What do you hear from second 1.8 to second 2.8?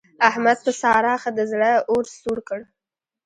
اور سوړ کړ.